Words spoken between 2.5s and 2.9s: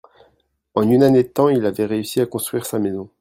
sa